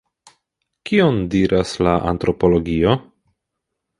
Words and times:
Kion 0.89 1.19
diras 1.35 1.75
la 1.87 1.93
antropologio? 2.13 2.95